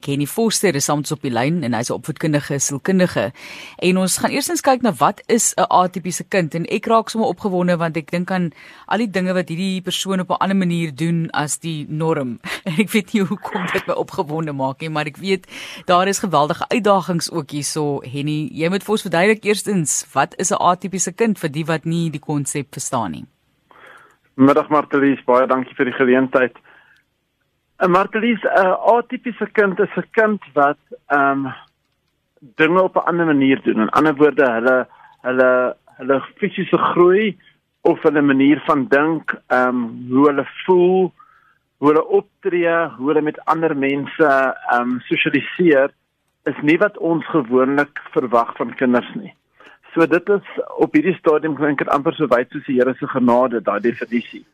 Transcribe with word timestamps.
Kenny 0.00 0.26
Foster 0.26 0.74
is 0.74 0.86
soms 0.88 1.12
op 1.12 1.20
die 1.20 1.32
lyn 1.32 1.62
en 1.62 1.74
hy's 1.76 1.90
'n 1.90 1.98
opvoedkundige 2.00 2.58
sielkundige. 2.58 3.32
En 3.78 3.98
ons 3.98 4.18
gaan 4.18 4.30
eersins 4.30 4.60
kyk 4.60 4.82
na 4.82 4.92
wat 4.92 5.22
is 5.28 5.54
'n 5.56 5.68
atipiese 5.68 6.24
kind 6.24 6.54
en 6.54 6.64
ek 6.66 6.86
raak 6.86 7.10
sommer 7.10 7.28
opgewonde 7.28 7.76
want 7.76 7.96
ek 7.96 8.10
dink 8.10 8.30
aan 8.30 8.52
al 8.86 8.98
die 8.98 9.10
dinge 9.10 9.32
wat 9.32 9.48
hierdie 9.48 9.82
persoon 9.82 10.20
op 10.20 10.30
'n 10.30 10.40
ander 10.40 10.56
manier 10.56 10.94
doen 10.94 11.30
as 11.30 11.58
die 11.58 11.86
norm. 11.88 12.40
En 12.64 12.78
ek 12.78 12.90
weet 12.90 13.12
nie 13.12 13.22
hoekom 13.22 13.66
dit 13.72 13.86
my 13.86 13.94
opgewonde 13.94 14.52
maak 14.52 14.80
nie, 14.80 14.88
maar 14.90 15.06
ek 15.06 15.16
weet 15.16 15.46
daar 15.86 16.08
is 16.08 16.18
geweldige 16.18 16.68
uitdagings 16.68 17.30
ook 17.30 17.50
hierso. 17.50 18.00
Henny, 18.02 18.48
jy 18.52 18.68
moet 18.68 18.82
vir 18.82 18.92
ons 18.92 19.02
verduidelik 19.02 19.44
eerstens 19.44 20.06
wat 20.12 20.34
is 20.38 20.50
'n 20.50 20.60
atipiese 20.60 21.12
kind 21.12 21.38
vir 21.38 21.50
die 21.50 21.64
wat 21.64 21.84
nie 21.84 22.10
die 22.10 22.20
konsep 22.20 22.66
verstaan 22.72 23.10
nie. 23.10 23.26
Middag 24.34 24.68
Martelies, 24.68 25.20
baie 25.24 25.46
dankie 25.46 25.74
vir 25.74 25.84
die 25.84 25.98
geleentheid. 25.98 26.56
'n 27.80 27.90
Martelies 27.90 28.42
'n 28.44 28.72
atipiese 28.96 29.46
kind 29.52 29.78
is 29.80 29.94
'n 29.96 30.08
kind 30.18 30.42
wat 30.52 30.82
ehm 31.06 31.46
um, 31.46 31.52
dinge 32.60 32.82
op 32.82 32.96
'n 32.96 33.06
ander 33.10 33.26
manier 33.26 33.62
doen. 33.62 33.80
In 33.80 33.90
ander 33.98 34.14
woorde, 34.14 34.46
hulle 34.56 34.88
hulle 35.22 35.76
hulle 35.98 36.20
fisiese 36.38 36.78
groei 36.78 37.38
of 37.80 38.02
hulle 38.02 38.22
manier 38.22 38.60
van 38.66 38.86
dink, 38.88 39.34
ehm 39.46 39.68
um, 39.68 40.06
hoe 40.10 40.26
hulle 40.28 40.46
voel, 40.64 41.12
hoe 41.78 41.88
hulle 41.88 42.06
optree, 42.06 42.76
hoe 42.96 43.08
hulle 43.08 43.22
met 43.22 43.44
ander 43.44 43.76
mense 43.76 44.28
ehm 44.28 44.80
um, 44.80 45.00
sosialiseer 45.00 45.90
is 46.44 46.60
nie 46.62 46.78
wat 46.78 46.98
ons 46.98 47.26
gewoonlik 47.26 48.00
verwag 48.12 48.56
van 48.56 48.74
kinders 48.74 49.14
nie. 49.14 49.34
So 49.94 50.06
dit 50.06 50.28
is 50.28 50.46
op 50.76 50.92
hierdie 50.94 51.16
stadium 51.18 51.54
klink 51.54 51.78
dit 51.78 51.88
amper 51.88 52.14
so 52.14 52.28
wyd 52.30 52.50
soos 52.50 52.64
die 52.66 52.76
Here 52.78 52.94
se 52.94 53.06
genade 53.06 53.60
daai 53.60 53.80
definisie. 53.80 54.44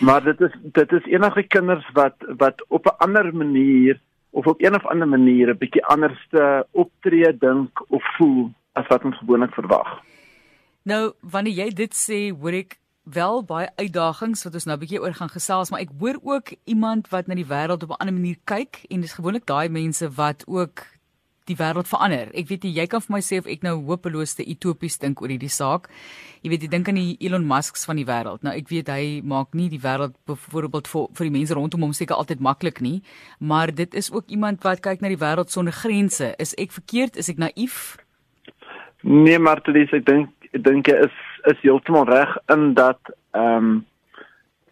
Maar 0.00 0.24
dit 0.24 0.40
is 0.40 0.54
dit 0.62 0.92
is 0.92 1.04
enige 1.04 1.42
kinders 1.42 1.90
wat 1.92 2.14
wat 2.36 2.64
op 2.68 2.86
'n 2.86 2.96
ander 2.98 3.34
manier 3.36 4.00
of 4.30 4.46
op 4.46 4.62
een 4.62 4.74
of 4.74 4.86
ander 4.86 5.08
manier 5.08 5.48
'n 5.48 5.58
bietjie 5.58 5.84
anderste 5.84 6.66
optree, 6.70 7.38
dink 7.38 7.84
of 7.88 8.16
voel 8.16 8.50
as 8.72 8.86
wat 8.86 9.04
ons 9.04 9.18
gewoonlik 9.18 9.54
verwag. 9.54 10.00
Nou, 10.82 11.12
wanneer 11.20 11.52
jy 11.52 11.70
dit 11.70 11.94
sê, 11.94 12.38
hoor 12.40 12.52
ek 12.52 12.78
wel 13.04 13.42
baie 13.44 13.68
uitdagings 13.76 14.44
wat 14.44 14.54
ons 14.54 14.64
nou 14.64 14.76
'n 14.76 14.80
bietjie 14.80 15.00
oor 15.00 15.14
gaan 15.14 15.28
gesels, 15.28 15.70
maar 15.70 15.80
ek 15.80 15.92
hoor 15.98 16.18
ook 16.22 16.52
iemand 16.64 17.08
wat 17.08 17.26
na 17.26 17.34
die 17.34 17.46
wêreld 17.48 17.82
op 17.82 17.90
'n 17.90 18.00
ander 18.00 18.14
manier 18.14 18.36
kyk 18.44 18.84
en 18.88 19.00
dis 19.00 19.12
gewoonlik 19.12 19.46
daai 19.46 19.68
mense 19.68 20.10
wat 20.10 20.44
ook 20.46 20.86
die 21.48 21.56
wêreld 21.56 21.88
verander. 21.88 22.30
Ek 22.36 22.48
weet 22.50 22.64
nie 22.66 22.74
jy 22.76 22.86
kan 22.90 23.02
vir 23.04 23.14
my 23.16 23.20
sê 23.24 23.38
of 23.40 23.48
ek 23.50 23.64
nou 23.66 23.76
hopeloos 23.88 24.36
te 24.38 24.44
utopies 24.44 24.98
dink 25.02 25.22
oor 25.22 25.32
hierdie 25.32 25.52
saak. 25.52 25.88
Jy 26.44 26.52
weet 26.52 26.66
jy 26.66 26.70
dink 26.72 26.88
aan 26.88 27.00
die 27.00 27.16
Elon 27.26 27.46
Musks 27.48 27.86
van 27.88 28.00
die 28.00 28.06
wêreld. 28.08 28.44
Nou 28.46 28.54
ek 28.56 28.70
weet 28.70 28.92
hy 28.92 29.20
maak 29.24 29.56
nie 29.58 29.68
die 29.72 29.80
wêreld 29.82 30.14
byvoorbeeld 30.30 30.90
vir 30.92 31.08
vir 31.18 31.28
die 31.28 31.34
mense 31.38 31.56
rondom 31.58 31.88
hom 31.88 31.96
seker 31.96 32.20
altyd 32.20 32.44
maklik 32.44 32.80
nie, 32.84 33.00
maar 33.38 33.72
dit 33.74 33.94
is 33.94 34.12
ook 34.12 34.28
iemand 34.28 34.64
wat 34.64 34.82
kyk 34.84 35.02
na 35.02 35.12
die 35.12 35.20
wêreld 35.20 35.52
sonder 35.52 35.76
grense. 35.76 36.34
Is 36.38 36.54
ek 36.58 36.76
verkeerd? 36.76 37.16
Is 37.16 37.32
ek 37.32 37.40
naïef? 37.42 37.98
Nee, 39.02 39.38
Martelies, 39.38 39.92
ek 39.96 40.06
dink 40.06 40.50
ek 40.52 40.64
dink 40.66 40.90
jy 40.90 40.98
is 41.06 41.16
is 41.48 41.62
heeltemal 41.62 42.04
reg 42.08 42.36
in 42.52 42.74
dat 42.74 43.00
ehm 43.32 43.70
um, 43.70 43.78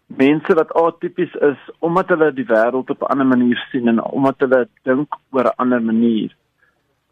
mense 0.08 0.55
wat 0.56 0.72
atipies 0.72 1.34
is 1.44 1.58
omdat 1.84 2.08
hulle 2.08 2.30
die 2.33 2.46
wêreld 2.48 2.91
op 2.91 3.02
'n 3.02 3.11
ander 3.12 3.27
manier 3.27 3.58
sien 3.70 3.89
en 3.89 4.00
omdat 4.02 4.41
hulle 4.41 4.69
dink 4.89 5.08
oor 5.30 5.44
'n 5.44 5.56
ander 5.56 5.83
manier 5.83 6.33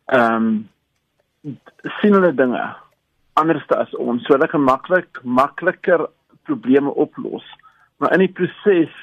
ehm 0.07 0.47
um, 1.47 1.57
sien 2.01 2.15
hulle 2.15 2.33
dinge 2.35 2.62
anders 3.39 3.67
as 3.77 3.93
ons. 3.95 4.25
So 4.25 4.35
hulle 4.35 4.49
gemaklik 4.49 5.21
makliker 5.23 6.07
probleme 6.49 6.91
oplos. 6.91 7.45
Maar 7.99 8.17
in 8.17 8.25
die 8.25 8.33
proses 8.33 8.95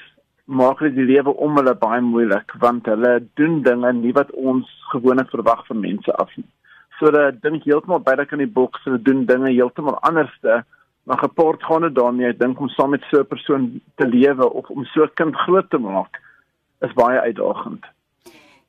maak 0.45 0.81
dit 0.83 0.95
die 0.95 1.07
lewe 1.07 1.31
om 1.45 1.55
hulle 1.59 1.75
baie 1.79 2.01
moeilik 2.03 2.51
want 2.59 2.87
hulle 2.91 3.13
doen 3.39 3.61
dinge 3.63 3.93
nie 3.99 4.11
wat 4.17 4.31
ons 4.31 4.67
gewoonlik 4.91 5.31
verwag 5.31 5.63
van 5.69 5.79
mense 5.79 6.15
af 6.19 6.33
nie. 6.35 6.47
So 6.97 7.07
hulle 7.09 7.31
dink 7.45 7.63
heeltemal 7.67 8.03
buite 8.03 8.25
kan 8.29 8.43
die 8.43 8.51
boks, 8.59 8.83
hulle 8.87 8.99
doen 9.01 9.25
dinge 9.29 9.53
heeltemal 9.53 9.99
anderste. 10.07 10.63
Maar 11.03 11.19
gepaard 11.19 11.63
gaan 11.63 11.83
dit 11.87 11.95
daarmee, 11.95 12.29
ek 12.31 12.39
dink 12.39 12.59
om 12.59 12.69
saam 12.71 12.93
met 12.95 13.03
so 13.09 13.19
'n 13.19 13.27
persoon 13.27 13.81
te 13.95 14.07
lewe 14.07 14.45
of 14.49 14.69
om 14.69 14.85
so 14.85 15.03
'n 15.03 15.15
kind 15.15 15.35
groot 15.35 15.69
te 15.69 15.77
maak 15.77 16.21
is 16.81 16.93
baie 16.93 17.19
uitdagend. 17.19 17.85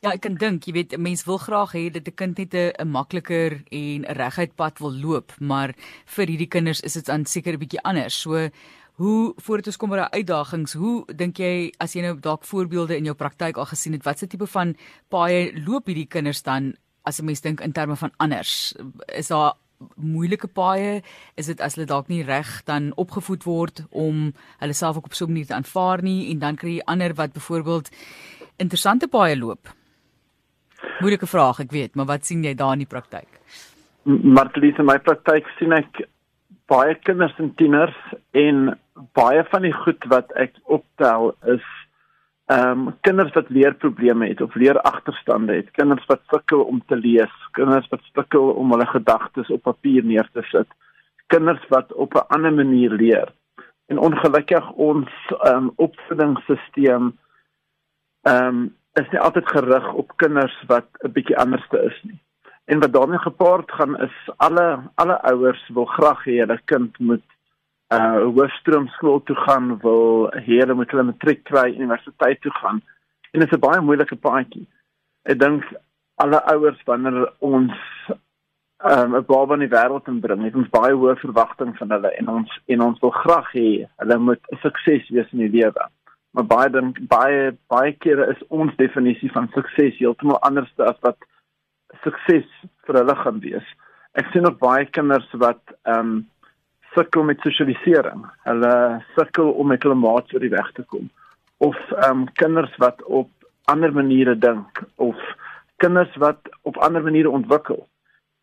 Ja, 0.04 0.10
ek 0.12 0.26
kan 0.26 0.34
dink, 0.36 0.66
jy 0.68 0.72
weet, 0.76 0.92
'n 0.92 1.00
mens 1.00 1.24
wil 1.24 1.38
graag 1.38 1.72
hê 1.72 1.90
dat 1.90 2.06
'n 2.06 2.14
kind 2.14 2.36
net 2.36 2.54
'n 2.54 2.88
makliker 2.88 3.64
en 3.72 4.04
'n 4.04 4.16
reguit 4.16 4.54
pad 4.54 4.78
wil 4.78 4.92
loop, 4.92 5.32
maar 5.40 5.72
vir 6.04 6.26
hierdie 6.26 6.48
kinders 6.48 6.80
is 6.82 6.92
dit 6.92 7.08
aan 7.08 7.24
seker 7.24 7.54
'n 7.54 7.58
bietjie 7.58 7.80
anders. 7.82 8.14
So 8.20 8.50
Hoe 8.94 9.34
voordat 9.36 9.66
ons 9.66 9.76
kom 9.76 9.90
by 9.90 9.96
daai 9.96 10.20
uitdagings, 10.20 10.72
hoe 10.72 11.04
dink 11.06 11.38
jy 11.38 11.72
as 11.78 11.94
jy 11.94 12.02
nou 12.02 12.20
dalk 12.20 12.44
voorbeelde 12.44 12.96
in 12.96 13.04
jou 13.04 13.14
praktyk 13.14 13.56
al 13.56 13.66
gesien 13.66 13.92
het, 13.92 14.04
watse 14.04 14.26
tipe 14.26 14.46
van 14.46 14.76
paaie 15.08 15.50
loop 15.66 15.86
hierdie 15.86 16.06
kinders 16.06 16.42
dan 16.42 16.76
as 17.02 17.18
'n 17.18 17.24
mens 17.24 17.40
dink 17.40 17.60
in 17.60 17.72
terme 17.72 17.96
van 17.96 18.12
anders? 18.18 18.74
Is 19.08 19.28
daar 19.28 19.54
moeilike 19.96 20.46
paaie? 20.46 21.02
Is 21.34 21.46
dit 21.46 21.60
as 21.60 21.74
hulle 21.74 21.86
dalk 21.86 22.08
nie 22.08 22.22
reg 22.22 22.62
dan 22.64 22.92
opgevoed 22.96 23.44
word 23.44 23.84
om 23.90 24.32
hulle 24.58 24.72
self 24.72 24.96
ook 24.96 25.06
op 25.06 25.14
so 25.14 25.24
'n 25.24 25.32
manier 25.32 25.46
te 25.46 25.54
aanvaar 25.54 26.02
nie 26.02 26.30
en 26.30 26.38
dan 26.38 26.56
kry 26.56 26.76
jy 26.76 26.82
ander 26.84 27.14
wat 27.14 27.32
byvoorbeeld 27.32 27.90
interessante 28.58 29.08
paaie 29.08 29.36
loop? 29.36 29.74
Moeilike 31.00 31.26
vraag, 31.26 31.60
ek 31.60 31.72
weet, 31.72 31.94
maar 31.94 32.06
wat 32.06 32.24
sien 32.24 32.44
jy 32.44 32.54
daar 32.54 32.72
in 32.72 32.84
die 32.84 32.90
praktyk? 32.90 33.28
Martelies, 34.04 34.78
in 34.78 34.86
my 34.86 34.98
praktyk 34.98 35.48
sien 35.58 35.72
ek 35.72 36.04
baie 36.70 36.94
kinders 37.04 37.34
en 37.38 37.54
tieners 37.58 37.96
en 38.32 38.74
baie 39.16 39.42
van 39.50 39.66
die 39.66 39.74
goed 39.84 40.06
wat 40.12 40.30
ek 40.40 40.54
optel 40.64 41.32
is 41.54 41.64
ehm 42.52 42.88
um, 42.88 42.88
kinders 43.00 43.32
wat 43.32 43.48
leerprobleme 43.48 44.26
het 44.28 44.40
of 44.44 44.54
leeragterstande 44.54 45.54
het, 45.56 45.70
kinders 45.72 46.04
wat 46.10 46.20
sukkel 46.28 46.60
om 46.68 46.82
te 46.86 46.96
lees, 46.96 47.32
kinders 47.56 47.88
wat 47.88 48.02
sukkel 48.12 48.50
om 48.52 48.74
hulle 48.74 48.86
gedagtes 48.90 49.48
op 49.50 49.62
papier 49.64 50.04
neer 50.04 50.28
te 50.32 50.44
sit, 50.50 50.68
kinders 51.32 51.64
wat 51.72 51.92
op 51.92 52.14
'n 52.14 52.26
ander 52.36 52.52
manier 52.52 52.90
leer. 52.90 53.32
En 53.88 53.98
ongelukkig 53.98 54.70
ons 54.72 55.08
ehm 55.40 55.56
um, 55.56 55.72
opvoedingsstelsel 55.76 57.12
ehm 58.22 58.46
um, 58.46 58.76
is 59.00 59.10
nie 59.10 59.20
altyd 59.20 59.48
gerig 59.50 59.86
op 59.92 60.12
kinders 60.22 60.56
wat 60.70 60.86
'n 61.02 61.12
bietjie 61.12 61.38
anderste 61.38 61.78
is 61.90 61.98
nie. 62.02 62.18
En 62.64 62.80
wat 62.80 62.92
daarmee 62.92 63.18
gepaard 63.18 63.72
gaan 63.72 64.00
is 64.00 64.16
alle 64.36 64.90
alle 64.94 65.20
ouers 65.22 65.68
wil 65.68 65.84
graag 65.84 66.24
hê 66.24 66.38
hulle 66.38 66.60
kind 66.64 66.98
moet 66.98 67.26
uh 67.94 68.22
hoofstroom 68.36 68.88
skool 68.88 69.22
toe 69.22 69.36
gaan, 69.36 69.78
wil 69.78 70.30
hê 70.32 70.60
hulle 70.60 70.74
moet 70.74 70.90
hulle 70.90 71.10
matriek 71.10 71.44
kry, 71.44 71.74
universiteit 71.74 72.40
toe 72.40 72.52
gaan. 72.52 72.82
En 73.32 73.40
dit 73.40 73.52
is 73.52 73.56
'n 73.56 73.66
baie 73.66 73.80
moeilike 73.80 74.16
paadjie. 74.16 74.66
Ek 75.22 75.38
dink 75.38 75.64
alle 76.14 76.40
ouers 76.52 76.82
wanneer 76.84 77.32
ons 77.38 77.72
um, 78.84 79.16
'n 79.16 79.24
baba 79.26 79.54
in 79.54 79.66
die 79.66 79.74
wêreld 79.76 80.08
inbring, 80.08 80.44
het 80.44 80.54
ons 80.54 80.68
baie 80.68 80.94
hoë 80.94 81.16
verwagtinge 81.16 81.76
van 81.76 81.90
hulle 81.90 82.10
en 82.18 82.28
ons 82.28 82.60
en 82.66 82.80
ons 82.80 83.00
wil 83.00 83.10
graag 83.10 83.52
hê 83.52 83.68
hulle 83.96 84.18
moet 84.18 84.42
'n 84.52 84.56
sukses 84.62 85.08
wees 85.08 85.32
in 85.32 85.38
die 85.38 85.54
lewe 85.60 85.90
maar 86.34 86.46
baie 86.50 86.70
dan 86.70 86.92
baie 87.10 87.52
baie 87.70 87.92
kere 88.02 88.26
is 88.32 88.42
ons 88.48 88.74
definisie 88.76 89.30
van 89.32 89.46
sukses 89.54 89.98
heeltemal 90.00 90.40
anders 90.46 90.72
as 90.82 90.98
wat 91.06 91.18
sukses 92.02 92.48
vir 92.86 92.98
hulle 93.00 93.14
gaan 93.22 93.38
wees. 93.44 93.66
Ek 94.18 94.30
sien 94.32 94.46
ook 94.46 94.58
baie 94.62 94.86
kinders 94.98 95.28
wat 95.42 95.62
ehm 95.82 96.00
um, 96.00 96.14
sukkel 96.94 97.24
met 97.26 97.40
sosialisering. 97.42 98.20
Hulle 98.46 98.74
sukkel 99.16 99.48
om 99.50 99.72
met 99.72 99.82
hulle 99.82 99.98
maats 99.98 100.34
oor 100.34 100.42
die 100.42 100.52
weg 100.52 100.68
te 100.74 100.84
kom. 100.90 101.08
Of 101.58 101.78
ehm 101.94 102.10
um, 102.10 102.26
kinders 102.42 102.74
wat 102.82 103.02
op 103.06 103.30
ander 103.70 103.94
maniere 103.94 104.34
dink 104.38 104.82
of 104.96 105.18
kinders 105.82 106.14
wat 106.22 106.50
op 106.62 106.78
ander 106.82 107.02
maniere 107.02 107.30
ontwikkel. 107.30 107.86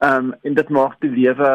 Ehm 0.01 0.31
um, 0.31 0.33
en 0.41 0.53
dit 0.57 0.69
maak 0.73 0.95
die 1.03 1.11
lewe 1.13 1.49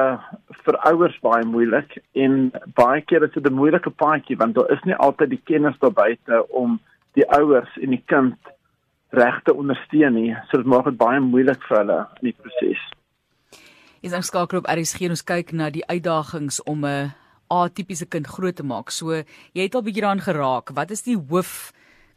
vir 0.65 0.77
ouers 0.87 1.15
baie 1.23 1.45
moeilik 1.45 1.97
en 2.15 2.53
baie 2.79 3.01
keer 3.03 3.25
is 3.27 3.33
dit 3.35 3.47
'n 3.47 3.59
moeilike 3.61 3.91
paadjie 3.91 4.37
want 4.37 4.55
daar 4.55 4.71
is 4.71 4.85
nie 4.85 4.95
altyd 4.95 5.31
die 5.31 5.43
kennis 5.51 5.79
daar 5.79 5.93
buite 5.93 6.47
om 6.49 6.79
die 7.19 7.27
ouers 7.39 7.73
en 7.83 7.91
die 7.91 8.03
kind 8.07 8.39
reg 9.11 9.43
te 9.43 9.55
ondersteun 9.55 10.15
nie. 10.15 10.37
So 10.51 10.57
dit 10.57 10.67
maak 10.67 10.85
dit 10.85 10.97
baie 10.97 11.21
moeilik 11.21 11.63
vir 11.69 11.79
hulle 11.79 11.99
in 12.21 12.31
die 12.31 12.37
proses. 12.39 12.83
Is 14.01 14.15
ons 14.15 14.27
skakel 14.27 14.59
op 14.59 14.71
RSG 14.71 15.09
ons 15.11 15.25
kyk 15.25 15.53
na 15.53 15.71
die 15.71 15.87
uitdagings 15.87 16.63
om 16.63 16.85
'n 16.85 17.13
atipiese 17.51 18.07
kind 18.07 18.27
groot 18.27 18.57
te 18.57 18.63
maak. 18.63 18.91
So 18.91 19.13
jy 19.55 19.63
het 19.63 19.75
al 19.75 19.83
bietjie 19.83 20.03
daaraan 20.03 20.23
geraak. 20.23 20.71
Wat 20.71 20.91
is 20.91 21.03
die 21.03 21.19
hoof 21.19 21.73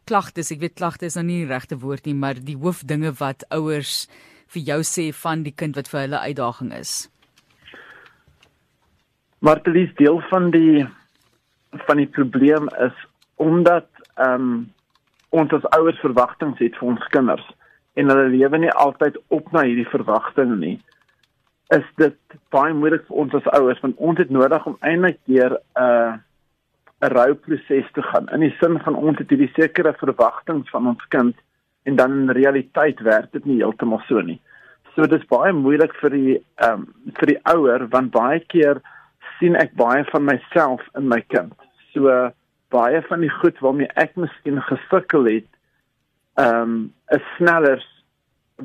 klagtes? 0.06 0.52
Ek 0.52 0.60
weet 0.60 0.76
klagte 0.76 1.06
is 1.06 1.16
nou 1.16 1.26
nie 1.26 1.46
die 1.46 1.54
regte 1.54 1.80
woord 1.80 2.06
nie, 2.06 2.14
maar 2.14 2.36
die 2.36 2.58
hoofdinge 2.58 3.14
wat 3.18 3.46
ouers 3.50 4.08
vir 4.54 4.62
jou 4.72 4.80
sê 4.88 5.10
van 5.14 5.44
die 5.44 5.54
kind 5.62 5.76
wat 5.80 5.88
vir 5.92 6.02
hulle 6.06 6.20
uitdaging 6.30 6.74
is? 6.74 6.94
Martelis 9.40 9.94
deel 9.96 10.20
van 10.30 10.52
die 10.52 10.88
van 11.86 12.02
die 12.02 12.10
probleem 12.18 12.70
is 12.86 13.06
omdat 13.36 13.88
ehm 14.16 14.50
um, 14.50 14.68
ons 15.30 15.52
as 15.54 15.66
ouers 15.78 16.00
verwagtinge 16.02 16.58
het 16.58 16.78
vir 16.80 16.88
ons 16.90 17.10
kinders 17.14 17.46
en 17.94 18.10
hulle 18.10 18.32
lewe 18.34 18.58
nie 18.58 18.72
altyd 18.84 19.20
op 19.38 19.52
na 19.54 19.62
hierdie 19.68 19.90
verwagtinge 19.92 20.58
nie 20.58 20.78
is 21.76 21.86
dit 22.02 22.18
baie 22.54 22.74
moeilik 22.74 23.06
vir 23.08 23.20
ons 23.24 23.36
as 23.38 23.50
ouers 23.58 23.82
want 23.84 24.02
ons 24.10 24.18
het 24.22 24.34
nodig 24.34 24.66
om 24.72 24.78
eintlik 24.90 25.20
deur 25.30 25.54
'n 25.54 25.84
uh, 25.84 26.14
'n 27.06 27.14
rouproses 27.14 27.92
te 27.94 28.02
gaan 28.02 28.28
in 28.36 28.42
die 28.48 28.56
sin 28.60 28.80
van 28.86 28.96
ons 28.96 29.18
het 29.22 29.30
hierdie 29.30 29.54
sekere 29.56 29.94
verwagtinge 30.02 30.66
van 30.72 30.88
ons 30.94 31.06
kind 31.16 31.36
en 31.90 31.98
dan 31.98 32.16
in 32.22 32.38
realiteit 32.38 33.02
werk 33.06 33.32
dit 33.34 33.46
nie 33.50 33.60
heeltemal 33.62 34.02
so 34.08 34.22
nie. 34.22 34.38
So 34.96 35.08
dis 35.10 35.26
baie 35.32 35.54
moeilik 35.56 35.94
vir 36.02 36.16
die 36.16 36.34
ehm 36.62 36.86
um, 36.86 36.88
vir 37.20 37.34
die 37.34 37.40
ouer 37.54 37.88
want 37.94 38.14
baie 38.16 38.40
keer 38.54 38.82
sien 39.38 39.56
ek 39.56 39.74
baie 39.80 40.04
van 40.12 40.28
myself 40.28 40.84
in 41.00 41.08
my 41.10 41.22
kind. 41.34 41.56
So 41.94 42.12
baie 42.74 43.02
van 43.08 43.24
die 43.26 43.32
goed 43.40 43.62
waarmee 43.66 43.90
ek 43.96 44.18
miskien 44.20 44.62
gesukkel 44.70 45.32
het, 45.32 45.50
ehm 46.38 46.62
um, 46.62 46.78
is 47.16 47.26
sneller 47.38 47.82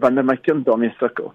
wanneer 0.04 0.26
my 0.26 0.36
kind 0.36 0.66
daarmee 0.66 0.92
sukkel. 0.98 1.32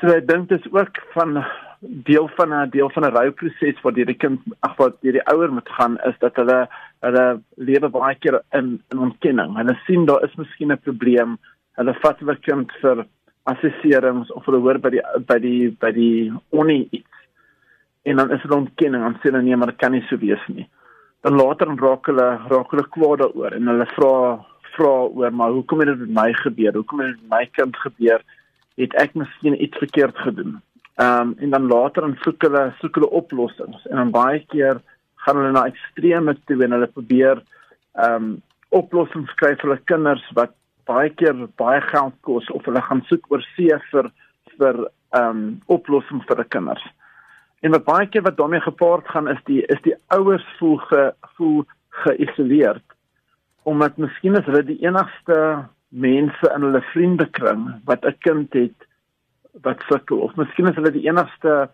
So 0.00 0.14
ek 0.16 0.26
dink 0.28 0.48
dit 0.48 0.64
is 0.64 0.72
ook 0.72 1.02
van 1.14 1.42
deel 1.80 2.28
van 2.36 2.52
'n 2.52 2.70
deel 2.70 2.90
van 2.90 3.04
'n 3.04 3.14
rouproses 3.16 3.80
wat 3.80 3.94
die 3.94 4.14
kind 4.14 4.40
ag 4.60 4.76
wat 4.76 4.96
die 5.00 5.26
ouer 5.26 5.52
moet 5.52 5.68
gaan 5.68 5.98
is 5.98 6.18
dat 6.18 6.36
hulle 6.36 6.68
hulle 7.00 7.40
lewe 7.54 7.88
baie 7.88 8.14
keer 8.14 8.42
in 8.50 8.82
in 8.88 8.98
ontkenning. 8.98 9.56
Hulle 9.56 9.78
sien 9.86 10.04
daar 10.04 10.24
is 10.24 10.34
miskien 10.34 10.72
'n 10.72 10.78
probleem. 10.78 11.38
Hulle 11.72 11.94
vat 11.94 12.18
hulle 12.18 12.36
kind 12.36 12.72
vir 12.72 13.06
assesserings 13.42 14.32
of 14.32 14.44
hulle 14.44 14.60
hoor 14.60 14.78
by 14.78 14.90
die 14.90 15.02
by 15.26 15.38
die 15.38 15.70
by 15.80 15.92
die 15.92 16.32
onie 16.50 16.88
iets. 16.90 17.16
En 18.02 18.16
dan 18.16 18.30
is 18.30 18.42
dit 18.42 18.50
ontkenning 18.50 19.04
en 19.04 19.14
sê 19.14 19.30
hulle 19.30 19.42
nee, 19.42 19.56
maar 19.56 19.66
dit 19.66 19.76
kan 19.76 19.92
nie 19.92 20.04
so 20.08 20.16
wees 20.16 20.46
nie. 20.48 20.68
Dan 21.20 21.36
later 21.36 21.66
raak 21.66 22.06
hulle 22.06 22.28
raak 22.48 22.70
hulle 22.70 22.88
kwaad 22.88 23.18
daaroor 23.18 23.52
en 23.52 23.66
hulle 23.66 23.86
vra 23.86 24.44
vra 24.76 24.94
oor 25.16 25.32
maar 25.32 25.50
hoekom 25.50 25.78
het 25.78 25.88
dit 25.88 25.98
met 25.98 26.24
my 26.24 26.32
gebeur? 26.32 26.74
Hoekom 26.74 27.00
het 27.00 27.08
dit 27.08 27.20
met 27.20 27.38
my 27.38 27.46
kind 27.52 27.76
gebeur? 27.76 28.20
Het 28.76 28.94
ek 28.94 29.14
miskien 29.14 29.62
iets 29.62 29.78
verkeerd 29.78 30.18
gedoen? 30.18 30.60
Ehm 31.00 31.20
um, 31.20 31.34
en 31.38 31.50
dan 31.50 31.66
later 31.66 32.02
dan 32.02 32.16
soek 32.20 32.42
hulle 32.44 32.62
soek 32.78 32.98
hulle 32.98 33.10
oplossings 33.20 33.84
en 33.88 33.96
dan 33.96 34.10
baie 34.12 34.40
keer 34.52 34.80
gaan 35.24 35.38
hulle 35.38 35.52
na 35.54 35.62
extreme 35.70 36.34
toe 36.48 36.58
en 36.64 36.76
hulle 36.76 36.88
probeer 36.96 37.40
ehm 37.40 38.16
um, 38.16 38.26
oplossings 38.80 39.32
kry 39.40 39.54
vir 39.54 39.68
hulle 39.68 39.86
kinders 39.92 40.26
wat 40.38 40.52
baie 40.90 41.12
keer 41.22 41.46
baie 41.62 41.80
geld 41.86 42.16
kos 42.28 42.50
of 42.56 42.68
hulle 42.68 42.82
gaan 42.88 43.00
soek 43.08 43.30
oor 43.32 43.46
see 43.54 43.78
vir 43.92 44.10
vir 44.58 44.82
ehm 44.82 45.30
um, 45.30 45.40
oplossings 45.78 46.28
vir 46.28 46.36
hulle 46.36 46.52
kinders. 46.56 46.84
En 47.64 47.72
wat 47.76 47.88
baie 47.88 48.12
keer 48.12 48.26
wat 48.28 48.36
daarmee 48.42 48.66
gepaard 48.66 49.08
gaan 49.14 49.32
is 49.32 49.40
die 49.48 49.62
is 49.76 49.80
die 49.88 49.96
ouers 50.18 50.46
voel 50.58 50.78
ge, 50.90 51.02
voel 51.38 51.64
geïsoleerd 52.04 52.86
omdat 53.62 53.96
miskien 54.00 54.36
is 54.36 54.46
hulle 54.48 54.62
die 54.68 54.80
enigste 54.84 55.40
mense 55.88 56.54
in 56.54 56.68
hulle 56.68 56.84
vriendekring 56.92 57.66
wat 57.88 58.04
'n 58.04 58.16
kind 58.28 58.62
het 58.64 58.89
wat 59.62 59.82
sukkel 59.88 60.22
of 60.26 60.36
miskien 60.36 60.68
is 60.70 60.76
hulle 60.78 60.92
die 60.94 61.06
enigste 61.08 61.68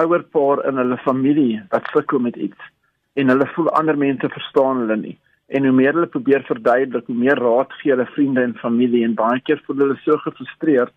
ouer 0.00 0.22
paar 0.34 0.62
in 0.68 0.78
hulle 0.80 0.98
familie 1.04 1.62
wat 1.74 1.88
sukkel 1.94 2.22
met 2.22 2.36
iets 2.36 2.70
en 3.18 3.32
hulle 3.32 3.46
voel 3.54 3.70
ander 3.78 3.98
mense 3.98 4.28
verstaan 4.30 4.84
hulle 4.84 4.96
nie. 4.96 5.16
En 5.50 5.64
hoe 5.66 5.74
meer 5.74 5.96
hulle 5.96 6.10
probeer 6.10 6.44
verduidelik 6.46 7.08
hoe 7.10 7.16
meer 7.24 7.40
raad 7.42 7.72
gee 7.80 7.92
hulle 7.92 8.06
vriende 8.14 8.42
en 8.46 8.54
familie 8.62 9.04
en 9.04 9.16
baie 9.18 9.40
keer 9.46 9.62
voel 9.66 9.84
hulle 9.84 9.98
so 10.04 10.18
gefrustreerd 10.26 10.94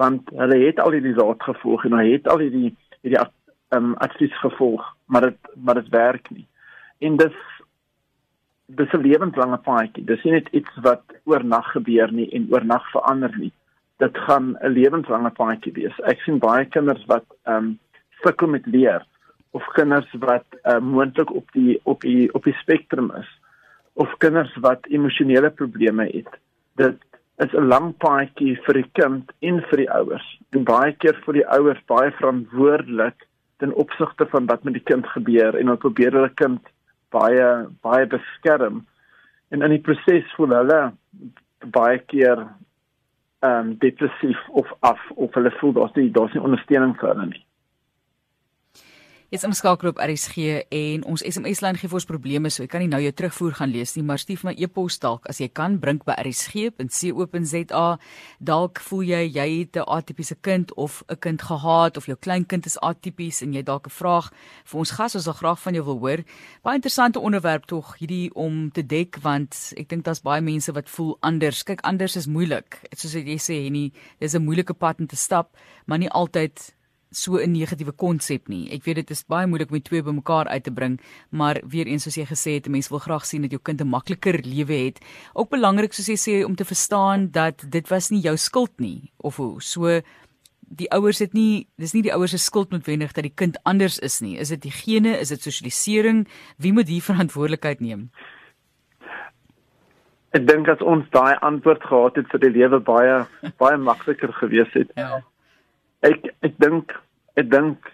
want 0.00 0.30
hulle 0.42 0.58
het 0.62 0.78
al 0.80 0.94
hierdie 0.96 1.16
raad 1.18 1.42
gevolg 1.48 1.84
en 1.84 1.98
hulle 1.98 2.14
het 2.14 2.28
al 2.30 2.44
hierdie 2.44 2.70
hierdie 3.02 3.24
um, 3.76 3.94
advies 4.06 4.36
gevolg 4.44 4.84
maar 5.06 5.28
dit 5.30 5.54
maar 5.56 5.82
dit 5.82 5.90
werk 5.94 6.30
nie. 6.30 6.46
En 7.00 7.16
dis 7.16 7.38
dis 8.66 8.92
'n 8.94 9.02
lewenslange 9.02 9.58
paadjie. 9.66 10.04
Dis 10.04 10.22
nie 10.24 10.32
net 10.32 10.48
iets 10.54 10.70
wat 10.82 11.02
oornag 11.24 11.72
gebeur 11.72 12.12
nie 12.12 12.28
en 12.30 12.46
oornag 12.50 12.86
verander 12.90 13.34
nie 13.38 13.52
dit 14.00 14.18
gaan 14.26 14.56
'n 14.60 14.72
lewenslange 14.72 15.30
paadjie 15.30 15.72
wees. 15.72 15.96
Ek 16.12 16.20
sien 16.20 16.38
baie 16.38 16.64
kinders 16.64 17.04
wat 17.06 17.24
ehm 17.44 17.56
um, 17.56 17.78
sukkel 18.22 18.48
met 18.48 18.66
leer 18.66 19.04
of 19.50 19.66
kinders 19.74 20.10
wat 20.24 20.44
uh, 20.62 20.78
moontlik 20.78 21.30
op 21.34 21.52
die 21.52 21.80
op 21.82 22.00
die 22.00 22.28
op 22.34 22.44
die 22.44 22.56
spektrum 22.62 23.10
is 23.18 23.30
of 23.92 24.16
kinders 24.18 24.52
wat 24.64 24.86
emosionele 24.86 25.50
probleme 25.50 26.06
het. 26.12 26.38
Dit 26.76 26.98
is 27.44 27.52
'n 27.52 27.68
lang 27.72 27.96
paadjie 27.96 28.56
vir 28.66 28.74
die 28.74 28.90
kind 28.92 29.32
en 29.40 29.60
vir 29.68 29.76
die 29.76 29.90
ouers. 29.90 30.28
En 30.52 30.64
baie 30.64 30.92
keer 30.92 31.16
vir 31.24 31.34
die 31.34 31.46
ouers 31.46 31.82
baie 31.86 32.10
verantwoordelik 32.10 33.26
ten 33.58 33.74
opsigte 33.74 34.26
van 34.26 34.46
wat 34.46 34.64
met 34.64 34.74
die 34.74 34.88
kind 34.92 35.06
gebeur 35.06 35.56
en 35.56 35.66
hulle 35.66 35.84
probeer 35.84 36.12
hulle 36.12 36.34
kind 36.34 36.60
baie 37.10 37.66
baie 37.82 38.06
beskerm. 38.06 38.86
En 39.50 39.62
in 39.62 39.70
die 39.70 39.84
proses 39.84 40.34
voel 40.36 40.54
hulle 40.56 40.92
baie 41.64 41.98
keer 41.98 42.46
ehm 43.40 43.68
um, 43.68 43.76
depressief 43.78 44.48
of 44.48 44.72
af 44.80 45.00
of 45.14 45.34
hulle 45.34 45.50
voel 45.50 45.72
daar's 45.72 45.94
nie 45.94 46.10
daar's 46.10 46.34
nie 46.36 46.42
ondersteuning 46.42 46.96
vir 47.00 47.08
hulle 47.12 47.26
nie. 47.26 47.44
Dit's 49.30 49.44
omskakel 49.46 49.92
op 49.92 50.00
RSG 50.02 50.64
en 50.74 51.04
ons 51.06 51.22
SMS 51.22 51.60
lyn 51.62 51.76
gee 51.78 51.86
vir 51.86 51.98
ons 52.00 52.06
probleme 52.08 52.50
so 52.50 52.64
ek 52.64 52.72
kan 52.72 52.82
nie 52.82 52.88
nou 52.90 52.98
jou 52.98 53.12
terugvoer 53.14 53.52
gaan 53.60 53.70
lees 53.70 53.92
nie 53.94 54.02
maar 54.02 54.18
stuur 54.18 54.40
my 54.48 54.54
e-pos 54.58 54.96
dalk 54.98 55.28
as 55.30 55.38
jy 55.38 55.46
kan 55.54 55.76
bring 55.78 56.00
by 56.02 56.16
rsg.co.za 56.18 57.84
dalk 58.50 58.80
voel 58.88 59.04
jy 59.06 59.20
jy 59.28 59.46
het 59.52 59.78
'n 59.78 59.86
atipiese 59.86 60.34
kind 60.42 60.74
of 60.74 61.04
'n 61.06 61.20
kind 61.22 61.42
gehaat 61.42 61.96
of 61.96 62.08
jou 62.10 62.16
kleinkind 62.16 62.66
is 62.66 62.76
atipies 62.82 63.40
en 63.42 63.54
jy 63.54 63.62
dalk 63.62 63.86
'n 63.86 63.94
vraag 64.00 64.32
vir 64.64 64.78
ons 64.80 64.90
gas 64.90 65.14
ons 65.14 65.24
sal 65.24 65.38
graag 65.38 65.60
van 65.62 65.74
jou 65.74 65.84
wil 65.84 65.98
hoor. 65.98 66.24
Baie 66.62 66.74
interessante 66.74 67.20
onderwerp 67.20 67.66
tog 67.66 67.98
hierdie 67.98 68.34
om 68.34 68.72
te 68.72 68.82
dek 68.82 69.16
want 69.22 69.74
ek 69.76 69.88
dink 69.88 70.04
daar's 70.04 70.22
baie 70.22 70.40
mense 70.40 70.72
wat 70.72 70.90
voel 70.90 71.16
anders. 71.20 71.62
Kyk 71.62 71.80
anders 71.82 72.16
is 72.16 72.26
moeilik. 72.26 72.80
Soos 72.96 73.12
jy 73.14 73.38
sê 73.38 73.62
Henny 73.62 73.92
dis 74.18 74.34
'n 74.34 74.42
moeilike 74.42 74.74
pad 74.74 74.98
om 74.98 75.06
te 75.06 75.16
stap 75.16 75.56
maar 75.86 75.98
nie 75.98 76.10
altyd 76.10 76.74
so 77.10 77.38
'n 77.38 77.52
negatiewe 77.52 77.92
konsep 77.92 78.48
nie. 78.48 78.70
Ek 78.72 78.84
weet 78.84 78.96
dit 78.96 79.10
is 79.10 79.24
baie 79.26 79.46
moeilik 79.46 79.70
om 79.70 79.78
die 79.78 79.88
twee 79.88 80.02
bymekaar 80.02 80.46
uit 80.46 80.64
te 80.64 80.70
bring, 80.70 81.00
maar 81.30 81.60
weer 81.66 81.86
eens 81.86 82.04
soos 82.04 82.16
jy 82.16 82.24
gesê 82.24 82.54
het, 82.54 82.68
mense 82.68 82.90
wil 82.90 82.98
graag 82.98 83.26
sien 83.26 83.42
dat 83.42 83.50
jou 83.50 83.60
kind 83.62 83.80
'n 83.80 83.88
makliker 83.88 84.40
lewe 84.44 84.86
het. 84.86 85.00
Ook 85.34 85.50
belangrik 85.50 85.92
soos 85.92 86.06
jy 86.06 86.16
sê 86.16 86.44
om 86.44 86.54
te 86.54 86.64
verstaan 86.64 87.30
dat 87.30 87.64
dit 87.68 87.88
was 87.88 88.10
nie 88.10 88.20
jou 88.20 88.36
skuld 88.36 88.78
nie 88.78 89.10
of 89.16 89.36
hoe. 89.36 89.60
So 89.60 90.00
die 90.68 90.90
ouers 90.90 91.18
het 91.18 91.32
nie 91.32 91.66
dis 91.76 91.92
nie 91.92 92.02
die 92.02 92.14
ouers 92.14 92.30
se 92.30 92.38
skuld 92.38 92.70
noodwendig 92.70 93.12
dat 93.12 93.24
die 93.24 93.34
kind 93.34 93.56
anders 93.64 93.98
is 93.98 94.20
nie. 94.20 94.38
Is 94.38 94.48
dit 94.48 94.62
die 94.62 94.70
gene, 94.70 95.18
is 95.18 95.28
dit 95.28 95.42
sosialisering? 95.42 96.28
Wie 96.58 96.72
moet 96.72 96.88
hier 96.88 97.02
verantwoordelikheid 97.10 97.80
neem? 97.80 98.10
Ek 100.32 100.46
dink 100.46 100.68
as 100.68 100.80
ons 100.80 101.04
daai 101.10 101.36
antwoord 101.40 101.82
gehad 101.82 102.16
het 102.16 102.26
vir 102.30 102.38
die 102.38 102.50
lewe 102.50 102.78
baie 102.78 103.26
baie 103.58 103.76
makliker 103.76 104.32
gewees 104.32 104.72
het. 104.72 104.88
Ja 104.94 105.22
ek 106.06 106.30
ek 106.46 106.56
dink 106.58 106.94
ek 107.40 107.50
dink 107.50 107.90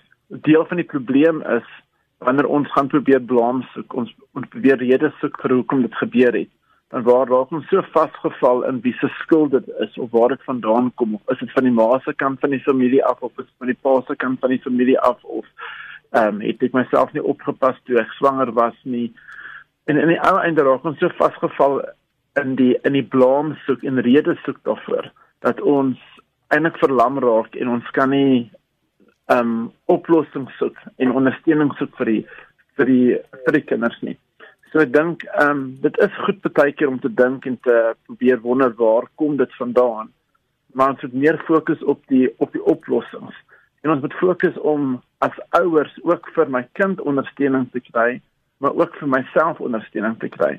deel 0.47 0.67
van 0.67 0.81
die 0.81 0.91
probleem 0.91 1.43
is 1.56 1.67
wanneer 2.19 2.49
ons 2.49 2.70
gaan 2.73 2.88
probeer 2.88 3.20
blame 3.20 3.67
soek 3.73 3.94
ons 3.94 4.12
ons 4.38 4.49
probeer 4.53 4.79
redes 4.82 5.17
soek 5.20 5.37
vir 5.43 5.58
hoekom 5.58 5.82
dit 5.85 5.99
gebeur 6.03 6.38
het. 6.41 6.53
Dan 6.94 7.03
waar 7.03 7.26
raak 7.26 7.53
ons 7.53 7.67
so 7.70 7.82
vasgeval 7.93 8.62
in 8.69 8.79
wie 8.85 8.94
se 9.00 9.11
skuld 9.20 9.50
dit 9.56 9.69
is 9.85 9.99
of 9.99 10.12
waar 10.14 10.35
dit 10.35 10.47
vandaan 10.47 10.93
kom 10.94 11.17
of 11.19 11.35
is 11.35 11.43
dit 11.43 11.53
van 11.53 11.67
die 11.67 11.75
ma 11.75 11.88
se 12.05 12.14
kant 12.14 12.41
van 12.41 12.55
die 12.55 12.63
familie 12.63 13.03
af 13.05 13.20
of 13.20 13.32
is 13.39 13.44
dit 13.44 13.58
van 13.58 13.72
die 13.72 13.81
pa 13.82 13.96
se 14.06 14.17
kant 14.22 14.41
van 14.41 14.55
die 14.55 14.63
familie 14.63 14.98
af 15.01 15.25
of 15.25 15.46
ehm 16.13 16.36
um, 16.36 16.41
het 16.41 16.63
ek 16.63 16.77
myself 16.79 17.13
nie 17.13 17.25
opgepas 17.34 17.79
toe 17.84 17.98
ek 18.01 18.13
swanger 18.17 18.53
was 18.55 18.77
nie. 18.84 19.10
En 19.91 19.98
in 19.98 20.15
die 20.15 20.20
einde 20.22 20.63
raak 20.63 20.86
ons 20.86 20.98
so 21.03 21.10
vasgeval 21.19 21.81
in 22.41 22.55
die 22.56 22.75
in 22.86 22.94
die 22.94 23.06
blame 23.17 23.58
soek 23.67 23.82
en 23.82 24.01
redes 24.06 24.39
soek 24.46 24.63
daarvoor 24.69 25.10
dat 25.44 25.60
ons 25.60 25.98
eintlik 26.55 26.79
verlam 26.79 27.19
raak 27.22 27.56
en 27.56 27.72
ons 27.79 27.91
kan 27.96 28.10
nie 28.10 28.50
ehm 29.26 29.41
um, 29.41 29.55
oplossings 29.91 30.53
soek 30.60 30.76
en 31.03 31.15
ondersteuning 31.19 31.72
soek 31.79 31.96
vir 31.98 32.10
die 32.12 32.20
vir 32.79 32.91
die 32.91 33.17
vir 33.46 33.56
die 33.56 33.65
kinders 33.70 33.96
nie. 34.06 34.15
So 34.70 34.82
ek 34.84 34.93
dink 34.94 35.24
ehm 35.32 35.50
um, 35.50 35.65
dit 35.82 35.98
is 36.06 36.20
goed 36.26 36.46
baie 36.58 36.74
keer 36.76 36.93
om 36.93 37.00
te 37.03 37.10
dink 37.22 37.46
en 37.50 37.58
te 37.67 37.76
probeer 38.06 38.38
wonder 38.44 38.74
waar 38.79 39.08
kom 39.17 39.36
dit 39.41 39.58
vandaan. 39.58 40.12
Maar 40.74 40.94
ons 40.94 41.03
moet 41.03 41.19
meer 41.24 41.41
fokus 41.48 41.82
op 41.82 42.03
die 42.12 42.29
op 42.38 42.53
die 42.53 42.62
oplossings. 42.62 43.34
En 43.82 43.91
ons 43.96 44.05
moet 44.05 44.19
fokus 44.20 44.58
om 44.62 44.96
as 45.26 45.43
ouers 45.58 45.98
ook 46.03 46.31
vir 46.36 46.50
my 46.50 46.62
kind 46.79 47.00
ondersteuning 47.00 47.67
te 47.72 47.82
kry, 47.91 48.20
maar 48.58 48.74
ook 48.79 48.94
vir 49.00 49.08
myself 49.08 49.60
ondersteuning 49.60 50.19
te 50.22 50.29
kry. 50.29 50.56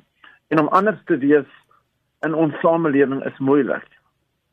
En 0.52 0.60
om 0.60 0.72
anders 0.76 1.00
te 1.06 1.18
wees 1.24 1.48
in 2.26 2.34
ons 2.34 2.56
samelewing 2.64 3.24
is 3.28 3.40
moeilik 3.40 3.88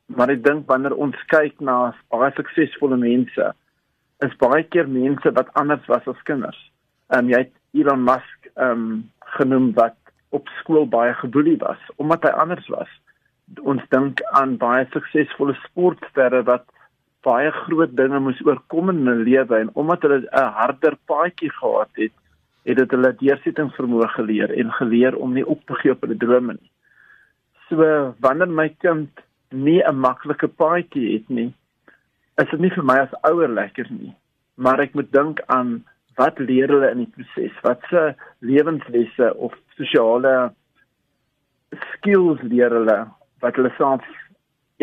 maar 0.05 0.29
ek 0.29 0.43
dink 0.45 0.67
wanneer 0.69 0.93
ons 0.93 1.17
kyk 1.33 1.59
na 1.59 1.93
baie 2.13 2.31
suksesvolle 2.37 2.97
mense 3.01 3.51
is 4.25 4.37
baie 4.41 4.63
keer 4.63 4.87
mense 4.87 5.31
wat 5.37 5.51
anders 5.59 5.85
was 5.91 6.07
as 6.07 6.21
kinders. 6.29 6.59
Ehm 7.11 7.25
um, 7.25 7.31
jy 7.33 7.41
het 7.45 7.53
Elon 7.73 8.05
Musk 8.05 8.49
ehm 8.55 8.71
um, 8.71 8.85
genoem 9.37 9.71
wat 9.75 9.97
op 10.35 10.47
skool 10.59 10.85
baie 10.87 11.13
geboelie 11.21 11.57
was 11.63 11.81
omdat 11.95 12.27
hy 12.27 12.33
anders 12.45 12.67
was. 12.73 12.91
Ons 13.61 13.83
dink 13.89 14.21
aan 14.39 14.57
baie 14.61 14.85
suksesvolle 14.93 15.57
sportsterre 15.65 16.43
wat 16.49 16.65
baie 17.25 17.51
groot 17.65 17.95
dinge 17.97 18.19
moes 18.21 18.41
oorkom 18.45 18.93
in 18.93 19.03
hulle 19.09 19.25
lewe 19.25 19.59
en 19.63 19.73
omdat 19.73 20.05
hulle 20.05 20.21
'n 20.21 20.53
harder 20.59 20.95
paadjie 21.11 21.51
gehad 21.59 21.91
het, 22.01 22.13
het 22.65 22.77
dit 22.77 22.91
hulle 22.91 23.11
deursettingsvermoë 23.21 24.09
geleer 24.17 24.51
en 24.61 24.71
geleer 24.79 25.15
om 25.15 25.33
nie 25.33 25.45
op 25.45 25.65
te 25.65 25.75
gee 25.81 25.91
op 25.91 26.01
hulle 26.01 26.17
drome 26.17 26.53
nie. 26.53 26.71
So 27.69 28.13
wanneer 28.19 28.49
my 28.49 28.69
kind 28.69 29.24
nie 29.55 29.81
'n 29.83 29.99
maklike 29.99 30.47
paadjie 30.47 31.13
het 31.13 31.29
nie, 31.29 31.53
is 32.37 32.49
dit 32.51 32.59
nie 32.59 32.73
vir 32.75 32.83
my 32.83 32.97
as 32.99 33.19
ouer 33.23 33.49
lekker 33.49 33.87
nie. 33.89 34.15
Maar 34.55 34.79
ek 34.79 34.95
moet 34.95 35.11
dink 35.11 35.41
aan 35.47 35.83
wat 36.15 36.39
leer 36.39 36.71
hulle 36.71 36.91
in 36.91 36.97
die 36.97 37.11
proses? 37.15 37.55
Wat 37.63 37.81
se 37.89 38.15
lewenslesse 38.39 39.35
of 39.35 39.53
sosiale 39.77 40.53
skills 41.93 42.41
leer 42.41 42.71
hulle 42.71 42.97
wat 43.43 43.55
hulle 43.55 43.71
self 43.77 44.03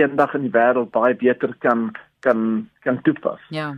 eendag 0.00 0.34
in 0.34 0.46
die 0.46 0.54
wêreld 0.54 0.92
baie 0.94 1.14
beter 1.18 1.54
kan 1.64 1.90
kan 2.22 2.68
kan 2.84 3.02
toepas. 3.02 3.40
Ja. 3.50 3.72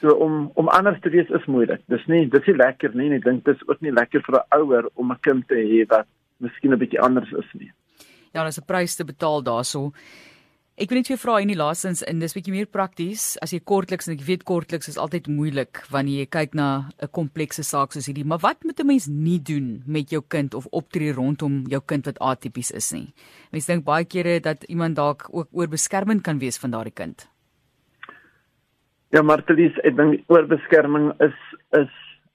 So 0.00 0.16
om 0.20 0.50
om 0.54 0.68
anders 0.68 1.00
te 1.00 1.12
wees 1.14 1.30
is 1.30 1.46
moeilik. 1.46 1.80
Dis 1.88 2.04
nie 2.06 2.26
dis 2.28 2.46
nie 2.46 2.56
lekker 2.56 2.94
nie. 2.94 3.12
Ek 3.16 3.24
dink 3.24 3.44
dis 3.48 3.62
ook 3.68 3.80
nie 3.80 3.94
lekker 3.94 4.24
vir 4.26 4.40
'n 4.40 4.60
ouer 4.60 4.90
om 4.94 5.12
'n 5.12 5.20
kind 5.20 5.48
te 5.48 5.54
hê 5.54 5.86
wat 5.88 6.06
miskien 6.38 6.72
'n 6.72 6.78
bietjie 6.78 7.00
anders 7.00 7.32
is 7.32 7.50
nie. 7.54 7.72
Ja, 8.32 8.42
daar's 8.42 8.58
'n 8.58 8.66
prys 8.66 8.96
te 8.96 9.04
betaal 9.04 9.42
daaroor. 9.42 9.92
Ek 10.74 10.90
wil 10.90 10.98
net 10.98 11.06
vir 11.06 11.18
vra 11.22 11.36
in 11.38 11.52
die 11.52 11.54
laastens 11.54 12.00
in 12.02 12.18
dis 12.18 12.32
bietjie 12.34 12.50
meer 12.50 12.66
prakties 12.66 13.36
as 13.44 13.52
jy 13.54 13.60
kortliks 13.62 14.08
en 14.08 14.16
ek 14.16 14.24
weet 14.26 14.40
kortliks 14.42 14.90
is 14.90 14.96
altyd 14.98 15.28
moeilik 15.30 15.78
wanneer 15.94 16.24
jy 16.24 16.26
kyk 16.34 16.56
na 16.58 16.90
'n 16.98 17.12
komplekse 17.14 17.62
saak 17.62 17.94
soos 17.94 18.08
hierdie 18.10 18.26
maar 18.26 18.42
wat 18.42 18.66
moet 18.66 18.80
'n 18.82 18.86
mens 18.90 19.06
nie 19.06 19.38
doen 19.38 19.84
met 19.86 20.10
jou 20.10 20.20
kind 20.20 20.52
of 20.52 20.66
optree 20.72 21.14
rondom 21.14 21.62
jou 21.70 21.80
kind 21.80 22.06
wat 22.06 22.18
atipies 22.18 22.72
is 22.72 22.92
nie. 22.92 23.14
Mense 23.52 23.70
dink 23.70 23.84
baie 23.84 24.04
kere 24.04 24.40
dat 24.40 24.64
iemand 24.64 24.96
dalk 24.96 25.28
ook 25.30 25.48
oorbeskermend 25.52 26.24
kan 26.24 26.40
wees 26.40 26.58
van 26.58 26.70
daardie 26.72 26.98
kind. 27.02 27.28
Ja, 29.12 29.22
Martelies, 29.22 29.78
ek 29.84 29.96
dink 29.96 30.24
oorbeskerming 30.26 31.12
is 31.20 31.38
is 31.70 31.92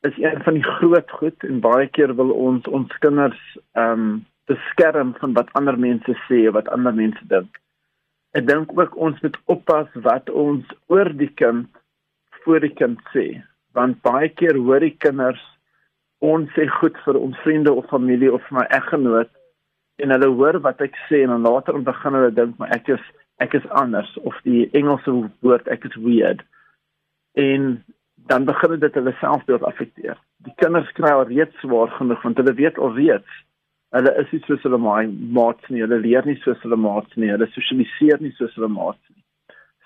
is 0.07 0.15
een 0.15 0.43
van 0.43 0.53
die 0.53 0.63
groot 0.79 1.11
goed 1.11 1.43
en 1.43 1.59
baie 1.59 1.87
keer 1.87 2.15
wil 2.15 2.31
ons 2.31 2.63
ons 2.67 2.99
kinders 2.99 3.57
ehm 3.75 3.91
um, 3.99 4.25
beskerm 4.47 5.13
van 5.19 5.33
wat 5.33 5.51
ander 5.59 5.77
mense 5.77 6.15
sê, 6.29 6.47
wat 6.51 6.69
ander 6.69 6.93
mense 6.93 7.27
dink. 7.27 7.59
Ek 8.39 8.45
dink 8.47 8.71
ook 8.77 8.93
ons 8.95 9.17
moet 9.23 9.37
oppas 9.51 9.87
wat 10.05 10.29
ons 10.31 10.67
oor 10.87 11.09
die 11.19 11.31
kind 11.41 11.67
voor 12.45 12.63
die 12.63 12.71
kind 12.71 12.99
sê, 13.11 13.41
want 13.75 13.99
baie 14.05 14.29
keer 14.31 14.55
hoor 14.55 14.79
die 14.85 14.95
kinders 14.95 15.41
ons 16.23 16.47
sê 16.55 16.67
goed 16.79 16.95
vir 17.03 17.19
ons 17.19 17.39
vriende 17.43 17.73
of 17.73 17.87
familie 17.91 18.31
of 18.31 18.45
my 18.55 18.63
eggenoot 18.75 19.31
en 19.99 20.13
hulle 20.15 20.29
hoor 20.39 20.59
wat 20.63 20.79
ek 20.83 20.95
sê 21.09 21.23
en 21.25 21.33
dan 21.33 21.47
later 21.47 21.79
begin 21.89 22.15
hulle 22.15 22.31
dink 22.35 22.55
maar 22.59 22.71
ek 22.75 22.87
is 22.95 23.03
ek 23.43 23.55
is 23.59 23.67
anders 23.81 24.11
of 24.27 24.35
die 24.47 24.67
Engelse 24.75 25.13
woord 25.43 25.67
ek 25.75 25.87
is 25.91 25.99
weird 26.03 26.43
en 27.39 27.69
dan 28.31 28.47
begin 28.47 28.79
dit 28.79 28.97
hulle 28.99 29.15
selfbeeld 29.19 29.63
affekteer. 29.67 30.19
Die 30.47 30.55
kinders 30.59 30.91
kry 30.95 31.11
al 31.15 31.27
reeds 31.27 31.55
swaar 31.63 31.91
genoeg 31.97 32.23
want 32.23 32.39
hulle 32.39 32.55
weet 32.55 32.79
al 32.79 32.95
reeds 32.95 33.43
hulle 33.95 34.11
is 34.21 34.33
nie 34.33 34.41
soos 34.45 34.61
hulle 34.65 34.77
maats 34.81 35.69
nie, 35.69 35.81
hulle 35.81 35.99
leer 36.03 36.27
nie 36.27 36.37
soos 36.43 36.59
hulle 36.65 36.77
maats 36.77 37.15
nie, 37.17 37.31
hulle 37.33 37.47
sosialiseer 37.55 38.21
nie 38.21 38.33
soos 38.37 38.53
hulle 38.57 38.69
maats 38.73 39.01
nie. 39.09 39.23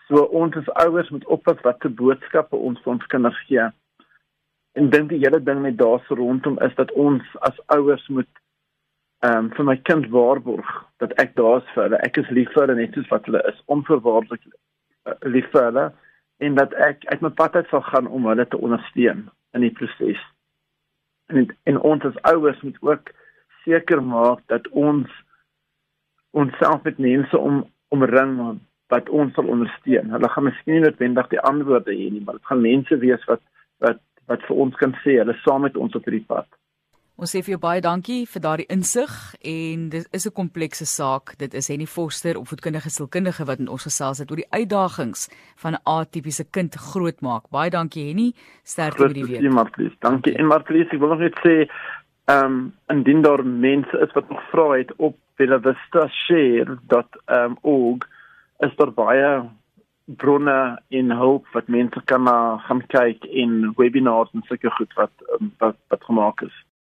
So 0.09 0.25
ons 0.35 0.57
as 0.59 0.69
ouers 0.83 1.09
moet 1.15 1.25
oppas 1.31 1.61
wat 1.63 1.79
te 1.81 1.91
boodskappe 2.01 2.59
ons 2.59 2.81
vir 2.83 2.93
ons 2.97 3.09
kinders 3.13 3.39
gee. 3.47 3.69
En 4.75 4.89
dink 4.91 5.11
die 5.13 5.21
hele 5.21 5.39
ding 5.39 5.61
net 5.63 5.77
daar 5.79 6.01
so 6.07 6.17
rondom 6.19 6.59
is 6.65 6.75
dat 6.79 6.91
ons 6.99 7.23
as 7.47 7.59
ouers 7.77 8.03
moet 8.09 8.29
ehm 9.23 9.45
um, 9.45 9.49
vir 9.55 9.63
my 9.69 9.77
kind 9.87 10.09
waarborg 10.11 10.69
dat 10.99 11.13
ek 11.23 11.37
daar 11.37 11.61
is 11.61 11.69
vir 11.73 11.85
hulle. 11.85 11.99
Ek 12.03 12.17
is 12.19 12.31
lief 12.35 12.49
vir 12.51 12.65
hulle 12.65 12.75
net 12.81 12.97
soos 12.97 13.07
wat 13.07 13.29
hulle 13.29 13.39
is, 13.47 13.61
onverwaarlik 13.71 14.41
uh, 14.49 15.15
lief 15.31 15.47
vir 15.53 15.69
hulle 15.69 15.85
en 16.43 16.57
dat 16.59 16.73
ek 16.89 17.05
uit 17.07 17.21
my 17.23 17.31
pad 17.31 17.55
uit 17.55 17.69
sal 17.71 17.85
gaan 17.87 18.09
om 18.11 18.27
hulle 18.27 18.43
te 18.51 18.59
ondersteun 18.59 19.29
in 19.55 19.63
die 19.63 19.71
proses. 19.71 20.19
En 21.31 21.47
en 21.71 21.79
ons 21.93 22.03
as 22.09 22.19
ouers 22.33 22.59
moet 22.67 22.81
ook 22.83 23.13
seker 23.63 24.01
maak 24.03 24.41
dat 24.47 24.67
ons 24.67 25.09
onsself 26.31 26.83
met 26.83 26.97
mense 26.97 27.37
om 27.37 27.63
omring 27.89 28.59
wat 28.93 29.09
ons 29.09 29.33
sal 29.33 29.49
ondersteun. 29.49 30.11
Hulle 30.13 30.29
gaan 30.29 30.49
miskien 30.49 30.77
nie 30.77 30.85
noodwendig 30.85 31.29
die 31.33 31.43
antwoorde 31.51 31.93
hê 31.93 32.09
nie, 32.09 32.23
maar 32.25 32.39
dit 32.39 32.49
gaan 32.49 32.65
mense 32.65 32.97
wees 33.05 33.29
wat 33.29 33.41
wat 33.85 34.01
wat 34.31 34.43
vir 34.47 34.59
ons 34.65 34.75
kan 34.79 34.93
sê 35.03 35.17
hulle 35.19 35.35
saam 35.43 35.65
met 35.67 35.77
ons 35.77 35.95
op 35.99 36.05
hierdie 36.07 36.25
pad. 36.27 36.47
Ons 37.13 37.29
sê 37.35 37.43
vir 37.45 37.53
jou 37.53 37.59
baie 37.61 37.81
dankie 37.83 38.23
vir 38.25 38.41
daardie 38.41 38.65
insig 38.73 39.11
en 39.45 39.81
dit 39.93 40.05
is 40.17 40.25
'n 40.25 40.33
komplekse 40.33 40.85
saak. 40.85 41.35
Dit 41.37 41.53
is 41.53 41.67
Henny 41.67 41.85
Foster, 41.85 42.39
opvoedkundige 42.39 42.89
sielkundige 42.89 43.45
wat 43.45 43.59
in 43.59 43.67
ons 43.67 43.83
gesels 43.83 44.17
het 44.17 44.31
oor 44.31 44.41
die 44.41 44.49
uitdagings 44.49 45.29
van 45.55 45.73
'n 45.73 45.83
atipiese 45.83 46.43
kind 46.43 46.73
grootmaak. 46.73 47.51
Baie 47.51 47.69
dankie 47.69 48.07
Henny. 48.07 48.33
Sterkte 48.63 49.05
met 49.05 49.13
die 49.13 49.25
week. 49.25 49.51
Martlies. 49.51 49.93
Dankie. 49.99 50.35
En 50.37 50.47
Martlies, 50.47 50.89
ek 50.89 50.99
wil 50.99 51.09
nog 51.09 51.19
net 51.19 51.37
sê, 51.45 51.69
ehm 52.25 52.45
um, 52.45 52.75
indien 52.87 53.21
daar 53.21 53.45
mense 53.45 53.99
is 53.99 54.11
wat 54.11 54.29
nog 54.29 54.43
vra 54.49 54.69
het 54.77 54.93
op 54.95 55.17
bellavistashare.org, 55.35 57.17
um, 57.27 57.97
is 58.57 58.75
daar 58.75 58.93
baie 58.93 59.49
bronne 60.05 60.81
en 60.89 61.11
hulp 61.11 61.47
wat 61.53 61.67
mense 61.67 62.01
kan 62.05 62.23
na 62.23 62.57
gaan 62.57 62.81
kyk 62.87 63.23
en 63.23 63.73
webinars 63.75 64.31
en 64.33 64.43
sulke 64.47 64.69
goed 64.69 64.93
wat 64.93 65.11
um, 65.39 65.53
wat 65.57 65.75
wat 65.87 66.03
gemaak 66.03 66.41
is. 66.41 66.65